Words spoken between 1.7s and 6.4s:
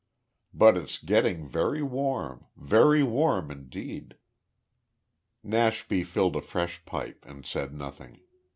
warm very warm indeed." Nashby filled